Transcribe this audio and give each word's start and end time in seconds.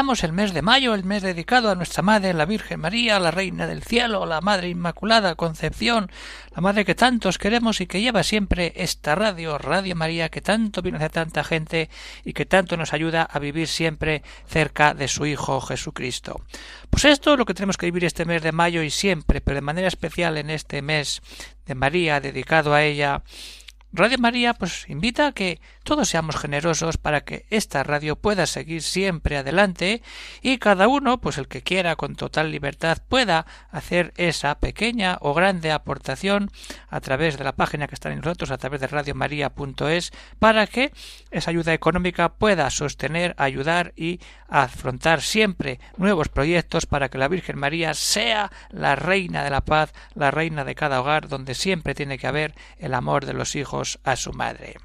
El 0.00 0.32
mes 0.32 0.54
de 0.54 0.62
mayo, 0.62 0.94
el 0.94 1.04
mes 1.04 1.22
dedicado 1.22 1.70
a 1.70 1.74
nuestra 1.74 2.02
Madre, 2.02 2.32
la 2.32 2.46
Virgen 2.46 2.80
María, 2.80 3.20
la 3.20 3.30
Reina 3.30 3.66
del 3.66 3.82
Cielo, 3.82 4.24
la 4.24 4.40
Madre 4.40 4.70
Inmaculada 4.70 5.34
Concepción, 5.34 6.10
la 6.56 6.62
Madre 6.62 6.86
que 6.86 6.94
tantos 6.94 7.36
queremos 7.36 7.82
y 7.82 7.86
que 7.86 8.00
lleva 8.00 8.22
siempre 8.22 8.72
esta 8.76 9.14
radio, 9.14 9.58
Radio 9.58 9.94
María, 9.94 10.30
que 10.30 10.40
tanto 10.40 10.80
viene 10.80 11.04
a 11.04 11.10
tanta 11.10 11.44
gente 11.44 11.90
y 12.24 12.32
que 12.32 12.46
tanto 12.46 12.78
nos 12.78 12.94
ayuda 12.94 13.24
a 13.24 13.38
vivir 13.40 13.68
siempre 13.68 14.22
cerca 14.46 14.94
de 14.94 15.06
su 15.06 15.26
Hijo 15.26 15.60
Jesucristo. 15.60 16.40
Pues 16.88 17.04
esto 17.04 17.34
es 17.34 17.38
lo 17.38 17.44
que 17.44 17.54
tenemos 17.54 17.76
que 17.76 17.86
vivir 17.86 18.06
este 18.06 18.24
mes 18.24 18.42
de 18.42 18.52
mayo 18.52 18.82
y 18.82 18.88
siempre, 18.88 19.42
pero 19.42 19.56
de 19.56 19.60
manera 19.60 19.86
especial 19.86 20.38
en 20.38 20.48
este 20.48 20.80
mes 20.80 21.20
de 21.66 21.74
María, 21.74 22.20
dedicado 22.20 22.72
a 22.72 22.82
ella, 22.82 23.22
Radio 23.92 24.18
María 24.18 24.54
pues 24.54 24.88
invita 24.88 25.26
a 25.26 25.32
que 25.32 25.60
todos 25.82 26.08
seamos 26.08 26.36
generosos 26.36 26.98
para 26.98 27.22
que 27.22 27.46
esta 27.50 27.82
radio 27.82 28.16
pueda 28.16 28.46
seguir 28.46 28.82
siempre 28.82 29.36
adelante 29.36 30.02
y 30.42 30.58
cada 30.58 30.88
uno 30.88 31.20
pues 31.20 31.38
el 31.38 31.48
que 31.48 31.62
quiera 31.62 31.96
con 31.96 32.16
total 32.16 32.50
libertad 32.50 32.98
pueda 33.08 33.46
hacer 33.70 34.12
esa 34.16 34.58
pequeña 34.58 35.18
o 35.20 35.34
grande 35.34 35.72
aportación 35.72 36.50
a 36.88 37.00
través 37.00 37.38
de 37.38 37.44
la 37.44 37.52
página 37.52 37.88
que 37.88 37.94
está 37.94 38.12
en 38.12 38.18
nosotros 38.18 38.50
a 38.50 38.58
través 38.58 38.80
de 38.80 38.88
radiomaria.es 38.88 40.12
para 40.38 40.66
que 40.66 40.92
esa 41.30 41.50
ayuda 41.50 41.72
económica 41.72 42.34
pueda 42.34 42.68
sostener, 42.70 43.34
ayudar 43.38 43.92
y 43.96 44.20
afrontar 44.48 45.22
siempre 45.22 45.80
nuevos 45.96 46.28
proyectos 46.28 46.86
para 46.86 47.08
que 47.08 47.18
la 47.18 47.28
Virgen 47.28 47.58
María 47.58 47.94
sea 47.94 48.50
la 48.70 48.96
reina 48.96 49.44
de 49.44 49.50
la 49.50 49.62
paz, 49.62 49.92
la 50.14 50.30
reina 50.30 50.64
de 50.64 50.74
cada 50.74 51.00
hogar 51.00 51.28
donde 51.28 51.54
siempre 51.54 51.94
tiene 51.94 52.18
que 52.18 52.26
haber 52.26 52.54
el 52.78 52.94
amor 52.94 53.26
de 53.26 53.34
los 53.34 53.56
hijos 53.56 53.98
a 54.04 54.16
su 54.16 54.32
madre. 54.32 54.76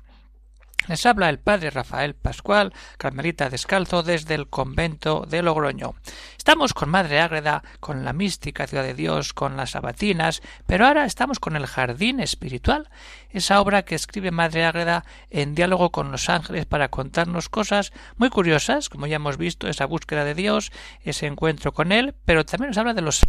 Les 0.88 1.04
habla 1.08 1.30
el 1.30 1.40
padre 1.40 1.72
Rafael 1.72 2.14
Pascual, 2.14 2.72
carmelita 2.98 3.50
descalzo, 3.50 4.04
desde 4.04 4.36
el 4.36 4.48
convento 4.48 5.26
de 5.28 5.42
Logroño. 5.42 5.96
Estamos 6.38 6.76
con 6.76 6.90
Madre 6.90 7.20
Ágreda, 7.22 7.64
con 7.80 8.06
la 8.06 8.14
mística 8.14 8.68
ciudad 8.68 8.84
de 8.84 8.94
Dios, 8.94 9.34
con 9.34 9.58
las 9.58 9.72
sabatinas, 9.72 10.44
pero 10.68 10.86
ahora 10.86 11.06
estamos 11.06 11.40
con 11.40 11.56
el 11.56 11.66
jardín 11.66 12.20
espiritual, 12.20 12.90
esa 13.32 13.60
obra 13.62 13.84
que 13.84 13.96
escribe 13.96 14.30
Madre 14.30 14.66
Ágreda 14.66 15.06
en 15.32 15.56
diálogo 15.56 15.92
con 15.92 16.12
los 16.12 16.30
ángeles 16.30 16.68
para 16.68 16.90
contarnos 16.90 17.50
cosas 17.50 17.92
muy 18.18 18.30
curiosas, 18.30 18.90
como 18.90 19.08
ya 19.08 19.16
hemos 19.16 19.38
visto, 19.38 19.68
esa 19.68 19.88
búsqueda 19.88 20.24
de 20.24 20.36
Dios, 20.36 20.72
ese 21.02 21.26
encuentro 21.26 21.74
con 21.74 21.92
Él, 21.92 22.14
pero 22.26 22.46
también 22.46 22.70
nos 22.70 22.78
habla 22.78 22.94
de 22.94 23.02
los 23.02 23.22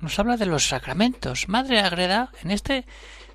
nos 0.00 0.18
habla 0.18 0.36
de 0.36 0.46
los 0.46 0.66
sacramentos. 0.66 1.48
Madre 1.48 1.78
Ágreda, 1.78 2.30
en 2.42 2.50
este 2.50 2.86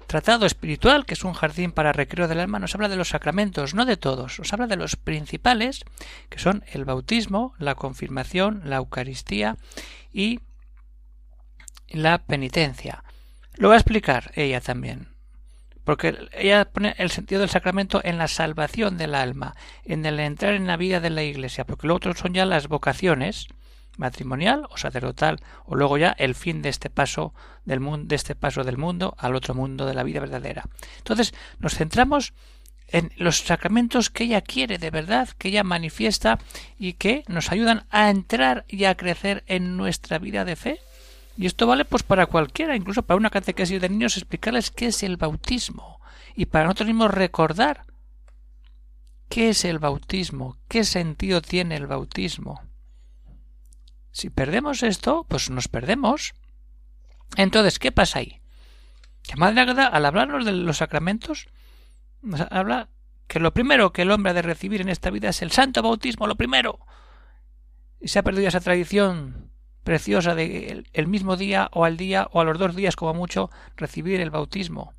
tratado 0.07 0.45
espiritual, 0.45 1.05
que 1.05 1.13
es 1.13 1.23
un 1.23 1.33
jardín 1.33 1.71
para 1.71 1.91
recreo 1.91 2.27
del 2.27 2.39
alma, 2.39 2.59
nos 2.59 2.73
habla 2.73 2.89
de 2.89 2.95
los 2.95 3.09
sacramentos, 3.09 3.73
no 3.73 3.85
de 3.85 3.97
todos, 3.97 4.39
nos 4.39 4.51
habla 4.53 4.67
de 4.67 4.77
los 4.77 4.95
principales, 4.95 5.83
que 6.29 6.39
son 6.39 6.63
el 6.71 6.85
bautismo, 6.85 7.53
la 7.59 7.75
confirmación, 7.75 8.61
la 8.63 8.77
Eucaristía 8.77 9.57
y 10.11 10.39
la 11.89 12.19
penitencia. 12.19 13.03
Lo 13.55 13.69
va 13.69 13.75
a 13.75 13.79
explicar 13.79 14.31
ella 14.35 14.61
también, 14.61 15.09
porque 15.83 16.17
ella 16.31 16.65
pone 16.65 16.95
el 16.97 17.11
sentido 17.11 17.41
del 17.41 17.49
sacramento 17.49 18.01
en 18.03 18.17
la 18.17 18.27
salvación 18.27 18.97
del 18.97 19.13
alma, 19.13 19.55
en 19.83 20.05
el 20.05 20.19
entrar 20.19 20.53
en 20.53 20.67
la 20.67 20.77
vida 20.77 20.99
de 20.99 21.09
la 21.09 21.23
Iglesia, 21.23 21.65
porque 21.65 21.87
lo 21.87 21.95
otro 21.95 22.15
son 22.15 22.33
ya 22.33 22.45
las 22.45 22.67
vocaciones, 22.67 23.47
matrimonial 23.97 24.67
o 24.69 24.77
sacerdotal 24.77 25.39
o 25.65 25.75
luego 25.75 25.97
ya 25.97 26.11
el 26.11 26.35
fin 26.35 26.61
de 26.61 26.69
este 26.69 26.89
paso 26.89 27.33
del 27.65 27.79
mundo 27.79 28.07
de 28.07 28.15
este 28.15 28.35
paso 28.35 28.63
del 28.63 28.77
mundo 28.77 29.15
al 29.17 29.35
otro 29.35 29.53
mundo 29.53 29.85
de 29.85 29.93
la 29.93 30.03
vida 30.03 30.19
verdadera. 30.19 30.63
Entonces, 30.99 31.33
nos 31.59 31.75
centramos 31.75 32.33
en 32.89 33.11
los 33.17 33.39
sacramentos 33.39 34.09
que 34.09 34.23
ella 34.23 34.41
quiere 34.41 34.77
de 34.77 34.91
verdad, 34.91 35.29
que 35.37 35.49
ella 35.49 35.63
manifiesta 35.63 36.39
y 36.79 36.93
que 36.93 37.23
nos 37.27 37.51
ayudan 37.51 37.85
a 37.89 38.09
entrar 38.09 38.65
y 38.67 38.85
a 38.85 38.95
crecer 38.95 39.43
en 39.47 39.75
nuestra 39.75 40.19
vida 40.19 40.45
de 40.45 40.55
fe. 40.55 40.79
Y 41.35 41.45
esto 41.45 41.67
vale 41.67 41.85
pues 41.85 42.03
para 42.03 42.25
cualquiera, 42.25 42.75
incluso 42.75 43.03
para 43.03 43.17
una 43.17 43.29
catequesis 43.29 43.81
de 43.81 43.89
niños 43.89 44.17
explicarles 44.17 44.71
qué 44.71 44.87
es 44.87 45.03
el 45.03 45.17
bautismo 45.17 45.99
y 46.35 46.45
para 46.45 46.65
nosotros 46.65 46.87
mismos 46.87 47.11
recordar 47.11 47.85
qué 49.27 49.49
es 49.49 49.65
el 49.65 49.79
bautismo, 49.79 50.57
qué 50.67 50.83
sentido 50.83 51.41
tiene 51.41 51.75
el 51.75 51.87
bautismo. 51.87 52.61
Si 54.11 54.29
perdemos 54.29 54.83
esto, 54.83 55.25
pues 55.27 55.49
nos 55.49 55.67
perdemos. 55.67 56.33
Entonces, 57.35 57.79
¿qué 57.79 57.91
pasa 57.91 58.19
ahí? 58.19 58.41
Que 59.23 59.35
Madre 59.35 59.61
al 59.61 60.05
hablarnos 60.05 60.45
de 60.45 60.53
los 60.53 60.77
sacramentos, 60.77 61.47
nos 62.21 62.41
habla 62.51 62.89
que 63.27 63.39
lo 63.39 63.53
primero 63.53 63.91
que 63.91 64.03
el 64.03 64.11
hombre 64.11 64.31
ha 64.31 64.33
de 64.33 64.41
recibir 64.41 64.81
en 64.81 64.89
esta 64.89 65.09
vida 65.09 65.29
es 65.29 65.41
el 65.41 65.51
santo 65.51 65.81
bautismo, 65.81 66.27
lo 66.27 66.35
primero. 66.35 66.79
Y 67.99 68.07
se 68.07 68.19
ha 68.19 68.23
perdido 68.23 68.47
esa 68.47 68.61
tradición 68.61 69.51
preciosa 69.83 70.35
de 70.35 70.83
el, 70.91 71.07
mismo 71.07 71.37
día 71.37 71.69
o 71.71 71.85
al 71.85 71.97
día 71.97 72.27
o 72.31 72.41
a 72.41 72.43
los 72.43 72.57
dos 72.57 72.75
días 72.75 72.95
como 72.95 73.13
mucho 73.13 73.49
recibir 73.75 74.21
el 74.21 74.29
bautismo. 74.29 74.93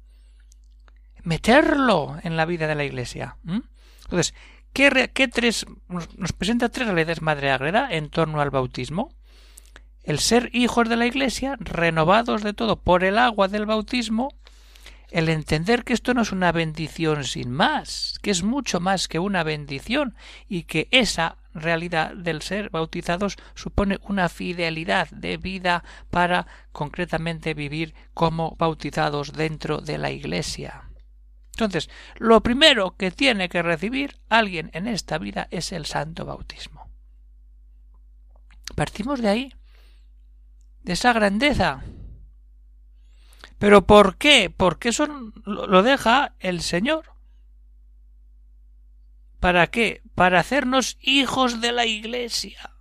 Meterlo 1.22 2.18
en 2.22 2.36
la 2.36 2.46
vida 2.46 2.66
de 2.66 2.74
la 2.74 2.84
Iglesia. 2.84 3.36
Entonces, 4.04 4.34
¿Qué, 4.72 5.28
tres, 5.32 5.66
nos 5.88 6.32
presenta 6.32 6.68
tres 6.68 6.86
realidades 6.86 7.22
Madre 7.22 7.50
Agreda 7.50 7.88
en 7.90 8.10
torno 8.10 8.40
al 8.40 8.50
bautismo? 8.50 9.12
El 10.04 10.20
ser 10.20 10.50
hijos 10.52 10.88
de 10.88 10.96
la 10.96 11.06
Iglesia, 11.06 11.56
renovados 11.58 12.42
de 12.42 12.54
todo 12.54 12.80
por 12.80 13.04
el 13.04 13.18
agua 13.18 13.48
del 13.48 13.66
bautismo, 13.66 14.32
el 15.10 15.28
entender 15.28 15.84
que 15.84 15.94
esto 15.94 16.14
no 16.14 16.22
es 16.22 16.32
una 16.32 16.52
bendición 16.52 17.24
sin 17.24 17.50
más, 17.50 18.18
que 18.22 18.30
es 18.30 18.42
mucho 18.42 18.78
más 18.78 19.08
que 19.08 19.18
una 19.18 19.42
bendición 19.42 20.14
y 20.48 20.64
que 20.64 20.88
esa 20.90 21.38
realidad 21.54 22.14
del 22.14 22.42
ser 22.42 22.70
bautizados 22.70 23.36
supone 23.54 23.98
una 24.02 24.28
fidelidad 24.28 25.08
de 25.10 25.38
vida 25.38 25.82
para 26.10 26.46
concretamente 26.72 27.54
vivir 27.54 27.94
como 28.14 28.54
bautizados 28.58 29.32
dentro 29.32 29.80
de 29.80 29.98
la 29.98 30.10
Iglesia. 30.10 30.87
Entonces, 31.58 31.90
lo 32.18 32.40
primero 32.40 32.94
que 32.96 33.10
tiene 33.10 33.48
que 33.48 33.62
recibir 33.62 34.20
alguien 34.28 34.70
en 34.74 34.86
esta 34.86 35.18
vida 35.18 35.48
es 35.50 35.72
el 35.72 35.86
santo 35.86 36.24
bautismo. 36.24 36.88
Partimos 38.76 39.20
de 39.20 39.28
ahí, 39.28 39.54
de 40.84 40.92
esa 40.92 41.12
grandeza. 41.12 41.82
¿Pero 43.58 43.88
por 43.88 44.18
qué? 44.18 44.54
Porque 44.56 44.90
eso 44.90 45.32
lo 45.44 45.82
deja 45.82 46.36
el 46.38 46.62
Señor. 46.62 47.06
¿Para 49.40 49.66
qué? 49.66 50.02
Para 50.14 50.38
hacernos 50.38 50.96
hijos 51.00 51.60
de 51.60 51.72
la 51.72 51.86
Iglesia 51.86 52.77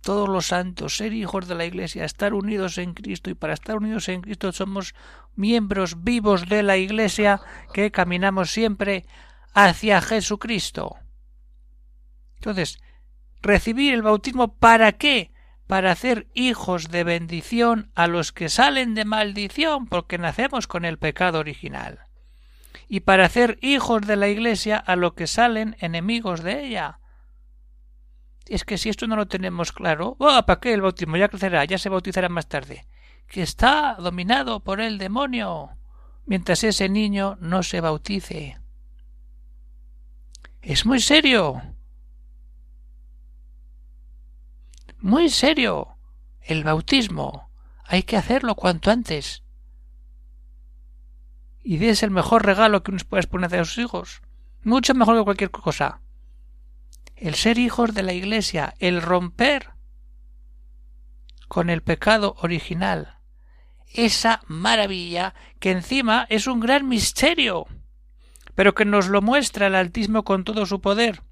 todos 0.00 0.28
los 0.28 0.46
santos, 0.46 0.96
ser 0.96 1.12
hijos 1.12 1.46
de 1.46 1.54
la 1.54 1.64
Iglesia, 1.64 2.04
estar 2.04 2.34
unidos 2.34 2.78
en 2.78 2.94
Cristo 2.94 3.30
y 3.30 3.34
para 3.34 3.54
estar 3.54 3.76
unidos 3.76 4.08
en 4.08 4.22
Cristo 4.22 4.52
somos 4.52 4.94
miembros 5.36 6.02
vivos 6.02 6.48
de 6.48 6.62
la 6.62 6.76
Iglesia 6.76 7.40
que 7.72 7.90
caminamos 7.90 8.50
siempre 8.50 9.04
hacia 9.52 10.00
Jesucristo. 10.00 10.96
Entonces, 12.36 12.80
recibir 13.42 13.92
el 13.92 14.02
bautismo 14.02 14.56
¿para 14.56 14.92
qué? 14.92 15.32
Para 15.66 15.92
hacer 15.92 16.28
hijos 16.34 16.88
de 16.88 17.04
bendición 17.04 17.90
a 17.94 18.06
los 18.06 18.32
que 18.32 18.48
salen 18.48 18.94
de 18.94 19.04
maldición 19.04 19.86
porque 19.86 20.18
nacemos 20.18 20.66
con 20.66 20.84
el 20.84 20.98
pecado 20.98 21.38
original. 21.38 22.00
Y 22.88 23.00
para 23.00 23.26
hacer 23.26 23.58
hijos 23.60 24.02
de 24.02 24.16
la 24.16 24.28
Iglesia 24.28 24.76
a 24.78 24.96
los 24.96 25.12
que 25.14 25.26
salen 25.26 25.76
enemigos 25.80 26.42
de 26.42 26.64
ella 26.66 27.00
es 28.50 28.64
que 28.64 28.78
si 28.78 28.88
esto 28.88 29.06
no 29.06 29.14
lo 29.14 29.28
tenemos 29.28 29.70
claro, 29.70 30.16
oh, 30.18 30.42
¿para 30.44 30.58
qué 30.58 30.74
el 30.74 30.82
bautismo? 30.82 31.16
Ya 31.16 31.28
crecerá, 31.28 31.64
ya 31.64 31.78
se 31.78 31.88
bautizará 31.88 32.28
más 32.28 32.48
tarde. 32.48 32.84
Que 33.28 33.42
está 33.42 33.94
dominado 33.94 34.58
por 34.58 34.80
el 34.80 34.98
demonio, 34.98 35.70
mientras 36.26 36.64
ese 36.64 36.88
niño 36.88 37.38
no 37.40 37.62
se 37.62 37.80
bautice. 37.80 38.58
Es 40.62 40.84
muy 40.84 41.00
serio. 41.00 41.62
Muy 44.98 45.30
serio. 45.30 45.96
El 46.40 46.64
bautismo. 46.64 47.50
Hay 47.84 48.02
que 48.02 48.16
hacerlo 48.16 48.56
cuanto 48.56 48.90
antes. 48.90 49.44
Y 51.62 51.84
es 51.86 52.02
el 52.02 52.10
mejor 52.10 52.44
regalo 52.44 52.82
que 52.82 52.90
uno 52.90 53.00
puede 53.08 53.28
poner 53.28 53.54
a 53.54 53.64
sus 53.64 53.78
hijos. 53.78 54.22
Mucho 54.64 54.92
mejor 54.94 55.18
que 55.18 55.24
cualquier 55.24 55.50
cosa 55.52 56.00
el 57.20 57.34
ser 57.34 57.58
hijos 57.58 57.94
de 57.94 58.02
la 58.02 58.14
Iglesia, 58.14 58.74
el 58.78 59.02
romper 59.02 59.70
con 61.48 61.68
el 61.68 61.82
pecado 61.82 62.36
original. 62.40 63.18
Esa 63.92 64.40
maravilla 64.46 65.34
que 65.58 65.70
encima 65.70 66.26
es 66.30 66.46
un 66.46 66.60
gran 66.60 66.88
misterio, 66.88 67.66
pero 68.54 68.74
que 68.74 68.84
nos 68.84 69.08
lo 69.08 69.20
muestra 69.20 69.66
el 69.66 69.74
Altísimo 69.74 70.24
con 70.24 70.44
todo 70.44 70.64
su 70.64 70.80
poder, 70.80 71.22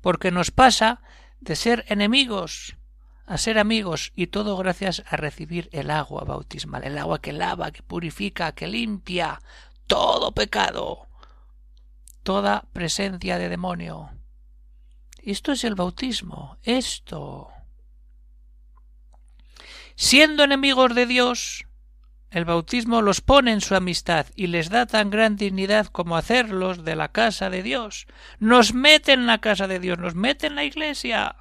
porque 0.00 0.30
nos 0.30 0.50
pasa 0.50 1.02
de 1.40 1.56
ser 1.56 1.84
enemigos 1.88 2.76
a 3.26 3.38
ser 3.38 3.58
amigos 3.58 4.12
y 4.14 4.26
todo 4.28 4.56
gracias 4.56 5.02
a 5.08 5.16
recibir 5.16 5.68
el 5.72 5.90
agua 5.90 6.24
bautismal, 6.24 6.84
el 6.84 6.98
agua 6.98 7.20
que 7.20 7.32
lava, 7.32 7.70
que 7.70 7.82
purifica, 7.82 8.52
que 8.52 8.66
limpia 8.66 9.40
todo 9.86 10.32
pecado, 10.32 11.08
toda 12.22 12.66
presencia 12.72 13.38
de 13.38 13.48
demonio. 13.48 14.10
Esto 15.24 15.52
es 15.52 15.64
el 15.64 15.74
bautismo, 15.74 16.58
esto. 16.62 17.48
Siendo 19.96 20.44
enemigos 20.44 20.94
de 20.94 21.06
Dios, 21.06 21.64
el 22.30 22.44
bautismo 22.44 23.00
los 23.00 23.20
pone 23.20 23.52
en 23.52 23.62
su 23.62 23.74
amistad 23.74 24.26
y 24.36 24.48
les 24.48 24.68
da 24.68 24.84
tan 24.84 25.08
gran 25.08 25.36
dignidad 25.36 25.86
como 25.86 26.16
hacerlos 26.16 26.84
de 26.84 26.96
la 26.96 27.08
casa 27.08 27.48
de 27.48 27.62
Dios. 27.62 28.06
Nos 28.38 28.74
mete 28.74 29.12
en 29.12 29.26
la 29.26 29.38
casa 29.38 29.66
de 29.66 29.78
Dios, 29.78 29.98
nos 29.98 30.14
mete 30.14 30.48
en 30.48 30.56
la 30.56 30.64
iglesia. 30.64 31.36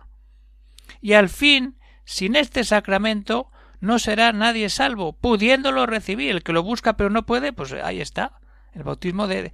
Y 1.01 1.13
al 1.13 1.27
fin, 1.27 1.77
sin 2.05 2.37
este 2.37 2.63
sacramento, 2.63 3.51
no 3.81 3.99
será 3.99 4.31
nadie 4.31 4.69
salvo, 4.69 5.11
pudiéndolo 5.11 5.85
recibir. 5.87 6.31
El 6.31 6.43
que 6.43 6.53
lo 6.53 6.63
busca 6.63 6.93
pero 6.93 7.09
no 7.09 7.25
puede, 7.25 7.51
pues 7.51 7.73
ahí 7.73 7.99
está. 7.99 8.39
El 8.71 8.83
bautismo 8.83 9.27
de, 9.27 9.51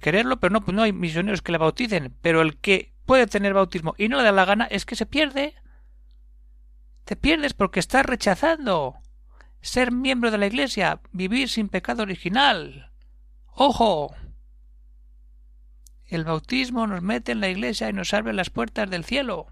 quererlo, 0.00 0.38
pero 0.38 0.52
no, 0.52 0.60
pues 0.60 0.74
no 0.74 0.82
hay 0.82 0.92
misioneros 0.92 1.40
que 1.40 1.52
le 1.52 1.58
bauticen. 1.58 2.14
Pero 2.20 2.42
el 2.42 2.58
que 2.58 2.89
puede 3.10 3.26
tener 3.26 3.54
bautismo 3.54 3.96
y 3.98 4.06
no 4.06 4.18
le 4.18 4.22
da 4.22 4.30
la 4.30 4.44
gana, 4.44 4.66
es 4.66 4.86
que 4.86 4.94
se 4.94 5.04
pierde. 5.04 5.56
Te 7.04 7.16
pierdes 7.16 7.54
porque 7.54 7.80
estás 7.80 8.06
rechazando 8.06 9.00
ser 9.60 9.90
miembro 9.90 10.30
de 10.30 10.38
la 10.38 10.46
Iglesia, 10.46 11.00
vivir 11.10 11.48
sin 11.48 11.68
pecado 11.68 12.04
original. 12.04 12.92
¡Ojo! 13.46 14.14
El 16.06 16.22
bautismo 16.22 16.86
nos 16.86 17.02
mete 17.02 17.32
en 17.32 17.40
la 17.40 17.48
Iglesia 17.48 17.88
y 17.88 17.92
nos 17.92 18.14
abre 18.14 18.32
las 18.32 18.50
puertas 18.50 18.88
del 18.88 19.04
cielo. 19.04 19.48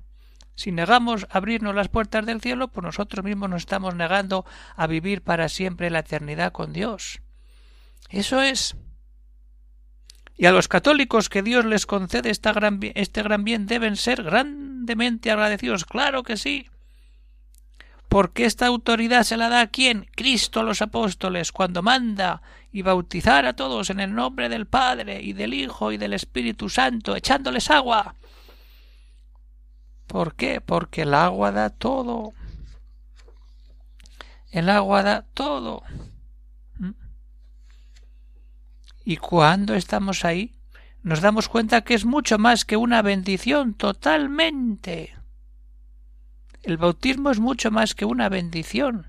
Si 0.55 0.71
negamos 0.71 1.27
abrirnos 1.29 1.75
las 1.75 1.89
puertas 1.89 2.25
del 2.27 2.41
cielo, 2.41 2.69
pues 2.69 2.85
nosotros 2.85 3.25
mismos 3.25 3.51
nos 3.51 3.63
estamos 3.63 3.97
negando 3.97 4.47
a 4.77 4.87
vivir 4.87 5.23
para 5.23 5.49
siempre 5.49 5.91
la 5.91 5.99
eternidad 5.99 6.53
con 6.53 6.73
Dios. 6.73 7.23
Eso 8.09 8.41
es 8.41 8.77
y 10.39 10.47
a 10.47 10.53
los 10.53 10.69
católicos 10.69 11.29
que 11.29 11.43
Dios 11.43 11.65
les 11.65 11.85
concede 11.85 12.31
esta 12.31 12.53
gran, 12.53 12.79
este 12.95 13.25
gran 13.25 13.43
bien 13.43 13.67
deben 13.67 13.97
ser 13.97 14.23
grandemente 14.23 15.33
agradecidos. 15.33 15.85
Claro 15.85 16.23
que 16.23 16.37
sí. 16.37 16.69
Porque 18.09 18.45
esta 18.45 18.67
autoridad 18.67 19.25
se 19.25 19.37
la 19.37 19.49
da 19.49 19.63
a 19.63 19.67
quién? 19.67 20.09
Cristo 20.15 20.61
a 20.61 20.63
los 20.63 20.81
apóstoles, 20.81 21.51
cuando 21.51 21.83
manda 21.83 22.41
y 22.73 22.83
bautizar 22.83 23.47
a 23.47 23.57
todos 23.57 23.91
en 23.91 23.99
el 23.99 24.15
nombre 24.15 24.49
del 24.49 24.67
Padre 24.67 25.21
y 25.21 25.33
del 25.33 25.55
Hijo 25.55 25.91
y 25.91 25.99
del 25.99 26.13
Espíritu 26.13 26.69
Santo, 26.69 27.17
echándoles 27.17 27.69
agua. 27.71 28.15
¿Por 30.07 30.37
qué? 30.37 30.61
Porque 30.61 31.03
el 31.03 31.15
agua 31.15 31.51
da 31.51 31.69
todo. 31.69 32.33
El 34.53 34.71
agua 34.71 35.03
da 35.03 35.27
todo. 35.35 35.83
Y 39.09 39.17
cuando 39.17 39.75
estamos 39.75 40.27
ahí, 40.27 40.55
nos 41.03 41.23
damos 41.23 41.49
cuenta 41.49 41.81
que 41.81 41.95
es 41.95 42.05
mucho 42.05 42.39
más 42.39 42.67
que 42.67 42.77
una 42.77 43.01
bendición 43.01 43.73
totalmente. 43.73 45.17
El 46.63 46.77
bautismo 46.77 47.31
es 47.31 47.41
mucho 47.41 47.71
más 47.71 47.95
que 47.95 48.05
una 48.05 48.29
bendición. 48.29 49.07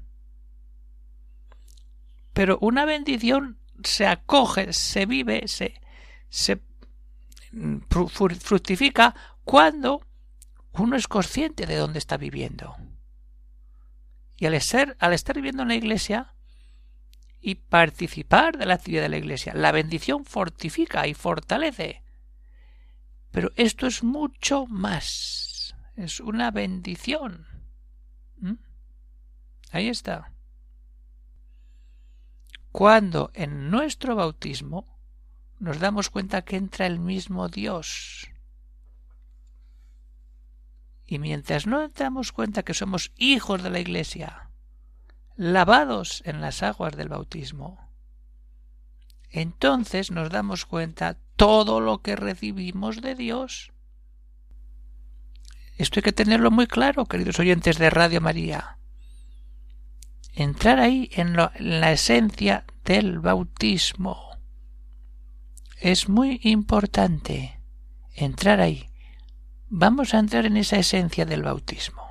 Pero 2.32 2.58
una 2.62 2.86
bendición 2.86 3.58
se 3.84 4.08
acoge, 4.08 4.72
se 4.72 5.06
vive, 5.06 5.50
se, 5.50 5.82
se 6.30 6.62
fructifica 8.40 9.14
cuando 9.44 10.08
uno 10.72 10.96
es 10.96 11.10
consciente 11.10 11.66
de 11.66 11.76
dónde 11.76 12.00
está 12.00 12.16
viviendo. 12.16 12.78
Y 14.38 14.46
al 14.46 14.54
estar, 14.54 14.96
al 15.02 15.12
estar 15.12 15.36
viviendo 15.36 15.64
en 15.64 15.68
la 15.68 15.76
iglesia, 15.76 16.36
y 17.42 17.56
participar 17.56 18.58
de 18.58 18.66
la 18.66 18.76
actividad 18.76 19.04
de 19.04 19.10
la 19.10 19.18
Iglesia. 19.18 19.54
La 19.54 19.72
bendición 19.72 20.26
fortifica 20.26 21.08
y 21.08 21.14
fortalece. 21.14 22.04
Pero 23.32 23.52
esto 23.56 23.88
es 23.88 24.04
mucho 24.04 24.66
más. 24.68 25.76
Es 25.96 26.20
una 26.20 26.52
bendición. 26.52 27.48
¿Mm? 28.38 28.56
Ahí 29.72 29.88
está. 29.88 30.34
Cuando 32.72 33.32
en 33.34 33.70
nuestro 33.70 34.16
bautismo 34.16 35.00
nos 35.60 35.80
damos 35.80 36.10
cuenta 36.10 36.44
que 36.44 36.56
entra 36.56 36.88
el 36.88 37.00
mismo 37.00 37.50
Dios. 37.50 38.30
Y 41.06 41.20
mientras 41.20 41.66
no 41.66 41.88
damos 41.90 42.32
cuenta 42.32 42.64
que 42.64 42.74
somos 42.74 43.12
hijos 43.18 43.64
de 43.64 43.70
la 43.72 43.80
Iglesia, 43.80 44.49
lavados 45.40 46.22
en 46.26 46.42
las 46.42 46.64
aguas 46.64 46.98
del 46.98 47.08
bautismo, 47.08 47.80
entonces 49.30 50.12
nos 50.12 50.30
damos 50.30 50.66
cuenta 50.66 51.18
todo 51.38 51.80
lo 51.80 52.02
que 52.02 52.18
recibimos 52.18 53.02
de 53.02 53.16
Dios. 53.16 53.72
Esto 55.78 56.00
hay 56.00 56.04
que 56.04 56.12
tenerlo 56.12 56.52
muy 56.52 56.68
claro, 56.68 57.06
queridos 57.06 57.40
oyentes 57.40 57.78
de 57.78 57.90
Radio 57.90 58.20
María. 58.20 58.80
Entrar 60.34 60.82
ahí 60.82 61.10
en, 61.14 61.38
la 61.38 61.92
esencia 61.94 62.66
del 62.84 63.20
bautismo. 63.20 64.38
Es 65.78 66.10
muy 66.10 66.42
importante 66.44 67.62
entrar 68.14 68.60
ahí. 68.60 68.90
Vamos 69.70 70.14
a 70.14 70.20
entrar 70.20 70.46
en 70.46 70.58
esa 70.58 70.78
esencia 70.78 71.26
del 71.26 71.44
bautismo. 71.44 72.09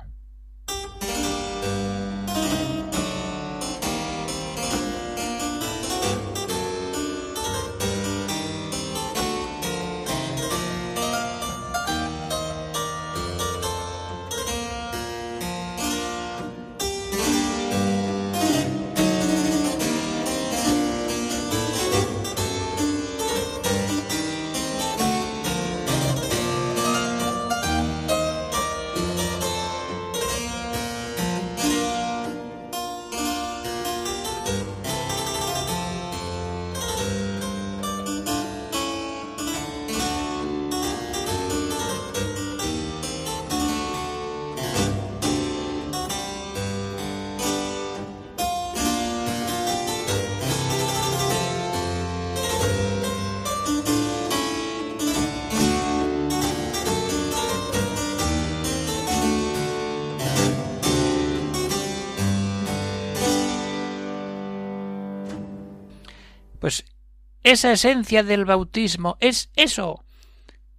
Esa 67.43 67.71
esencia 67.71 68.23
del 68.23 68.45
bautismo 68.45 69.17
es 69.19 69.49
eso, 69.55 70.03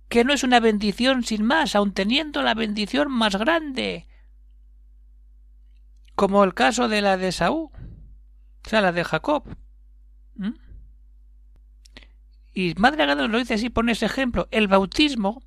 que 0.09 0.25
no 0.25 0.33
es 0.33 0.43
una 0.43 0.61
bendición 0.61 1.25
sin 1.25 1.45
más, 1.45 1.75
aun 1.75 1.93
teniendo 1.93 2.43
la 2.43 2.55
bendición 2.55 3.11
más 3.11 3.37
grande, 3.37 4.07
como 6.15 6.45
el 6.45 6.55
caso 6.55 6.89
de 6.89 7.01
la 7.01 7.17
de 7.17 7.33
Saúl, 7.33 7.71
o 8.65 8.69
sea, 8.69 8.81
la 8.81 8.93
de 8.93 9.05
Jacob. 9.05 9.45
Y 12.53 12.75
Madre 12.75 13.05
Agada 13.05 13.27
lo 13.27 13.39
dice 13.39 13.55
así, 13.55 13.71
pone 13.71 13.93
ese 13.93 14.07
ejemplo. 14.07 14.49
El 14.51 14.69
bautismo 14.69 15.43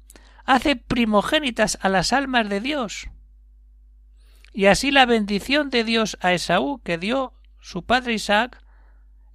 hace 0.45 0.75
primogénitas 0.75 1.77
a 1.81 1.89
las 1.89 2.13
almas 2.13 2.49
de 2.49 2.61
Dios. 2.61 3.09
Y 4.53 4.67
así 4.67 4.91
la 4.91 5.05
bendición 5.05 5.69
de 5.69 5.83
Dios 5.83 6.17
a 6.21 6.33
Esaú 6.33 6.81
que 6.83 6.97
dio 6.97 7.33
su 7.59 7.83
padre 7.83 8.13
Isaac 8.13 8.62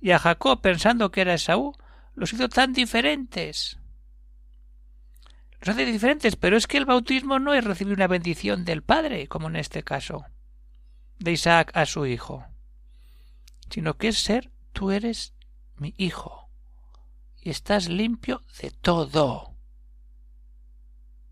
y 0.00 0.12
a 0.12 0.18
Jacob 0.18 0.60
pensando 0.60 1.10
que 1.10 1.22
era 1.22 1.34
Esaú, 1.34 1.74
los 2.14 2.32
hizo 2.32 2.48
tan 2.48 2.72
diferentes. 2.72 3.78
los 5.60 5.68
hace 5.68 5.86
diferentes, 5.86 6.36
pero 6.36 6.56
es 6.56 6.66
que 6.66 6.76
el 6.76 6.84
bautismo 6.84 7.38
no 7.38 7.54
es 7.54 7.64
recibir 7.64 7.94
una 7.94 8.06
bendición 8.06 8.64
del 8.64 8.82
Padre, 8.82 9.28
como 9.28 9.48
en 9.48 9.56
este 9.56 9.82
caso, 9.82 10.24
de 11.18 11.32
Isaac 11.32 11.72
a 11.74 11.86
su 11.86 12.06
hijo, 12.06 12.46
sino 13.70 13.96
que 13.96 14.08
es 14.08 14.18
ser 14.18 14.50
tú 14.72 14.90
eres 14.90 15.34
mi 15.76 15.94
hijo 15.96 16.48
y 17.40 17.50
estás 17.50 17.88
limpio 17.88 18.42
de 18.60 18.70
todo. 18.70 19.54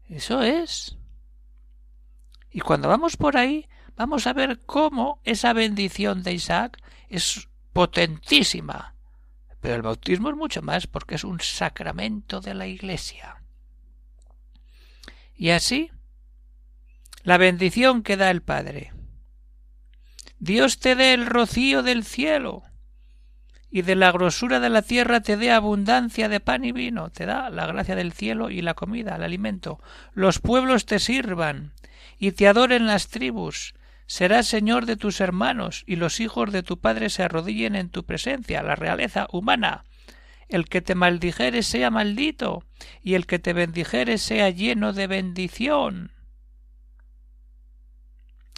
Eso 0.08 0.42
es. 0.42 0.96
Y 2.50 2.60
cuando 2.60 2.88
vamos 2.88 3.16
por 3.16 3.36
ahí, 3.36 3.68
vamos 3.96 4.26
a 4.26 4.32
ver 4.32 4.64
cómo 4.64 5.20
esa 5.24 5.52
bendición 5.52 6.22
de 6.22 6.32
Isaac 6.32 6.80
es 7.08 7.48
potentísima. 7.76 8.94
Pero 9.60 9.74
el 9.74 9.82
bautismo 9.82 10.30
es 10.30 10.36
mucho 10.36 10.62
más 10.62 10.86
porque 10.86 11.16
es 11.16 11.24
un 11.24 11.40
sacramento 11.40 12.40
de 12.40 12.54
la 12.54 12.66
Iglesia. 12.66 13.42
Y 15.36 15.50
así, 15.50 15.90
la 17.22 17.36
bendición 17.36 18.02
que 18.02 18.16
da 18.16 18.30
el 18.30 18.40
Padre. 18.40 18.94
Dios 20.38 20.78
te 20.78 20.94
dé 20.94 21.12
el 21.12 21.26
rocío 21.26 21.82
del 21.82 22.04
cielo 22.04 22.62
y 23.70 23.82
de 23.82 23.94
la 23.94 24.10
grosura 24.10 24.58
de 24.58 24.70
la 24.70 24.80
tierra 24.80 25.20
te 25.20 25.36
dé 25.36 25.50
abundancia 25.50 26.30
de 26.30 26.40
pan 26.40 26.64
y 26.64 26.72
vino, 26.72 27.10
te 27.10 27.26
da 27.26 27.50
la 27.50 27.66
gracia 27.66 27.94
del 27.94 28.12
cielo 28.12 28.48
y 28.48 28.62
la 28.62 28.72
comida, 28.72 29.16
el 29.16 29.22
alimento. 29.22 29.80
Los 30.14 30.38
pueblos 30.38 30.86
te 30.86 30.98
sirvan 30.98 31.74
y 32.18 32.32
te 32.32 32.48
adoren 32.48 32.86
las 32.86 33.08
tribus. 33.08 33.74
Serás 34.06 34.46
señor 34.46 34.86
de 34.86 34.96
tus 34.96 35.20
hermanos 35.20 35.82
y 35.86 35.96
los 35.96 36.20
hijos 36.20 36.52
de 36.52 36.62
tu 36.62 36.78
padre 36.78 37.10
se 37.10 37.24
arrodillen 37.24 37.74
en 37.74 37.90
tu 37.90 38.04
presencia, 38.04 38.62
la 38.62 38.76
realeza 38.76 39.26
humana. 39.32 39.84
El 40.48 40.68
que 40.68 40.80
te 40.80 40.94
maldijere 40.94 41.64
sea 41.64 41.90
maldito 41.90 42.62
y 43.02 43.14
el 43.14 43.26
que 43.26 43.40
te 43.40 43.52
bendijere 43.52 44.18
sea 44.18 44.48
lleno 44.50 44.92
de 44.92 45.08
bendición. 45.08 46.12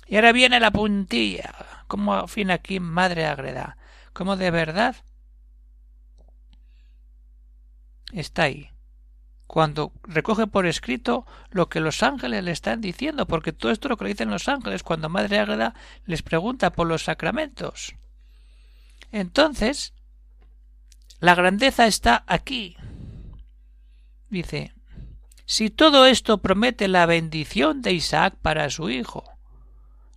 Y 0.07 0.17
ahora 0.17 0.33
viene 0.33 0.61
la 0.61 0.71
puntilla, 0.71 1.55
como 1.87 2.27
fin 2.29 2.51
aquí 2.51 2.79
madre 2.79 3.27
agreda, 3.27 3.79
como 4.13 4.37
de 4.37 4.51
verdad 4.51 4.97
está 8.13 8.45
ahí 8.45 8.71
cuando 9.49 9.93
recoge 10.03 10.47
por 10.47 10.67
escrito 10.67 11.27
lo 11.51 11.71
que 11.71 11.81
los 11.81 12.03
ángeles 12.03 12.45
le 12.45 12.51
están 12.53 12.83
diciendo, 12.83 13.27
porque 13.27 13.55
todo 13.55 13.73
esto 13.73 13.89
es 13.89 13.91
lo 13.91 13.97
que 13.97 14.05
le 14.05 14.11
dicen 14.11 14.31
los 14.31 14.47
ángeles 14.47 14.83
cuando 14.83 15.09
Madre 15.09 15.39
Ágreda 15.39 15.75
les 16.05 16.23
pregunta 16.23 16.71
por 16.71 16.87
los 16.87 17.05
sacramentos. 17.05 17.95
Entonces, 19.11 19.95
la 21.19 21.35
grandeza 21.35 21.87
está 21.87 22.25
aquí. 22.27 22.77
Dice, 24.29 24.75
si 25.47 25.71
todo 25.71 26.05
esto 26.05 26.43
promete 26.43 26.87
la 26.87 27.07
bendición 27.07 27.81
de 27.81 27.93
Isaac 27.93 28.37
para 28.43 28.69
su 28.69 28.91
hijo, 28.91 29.25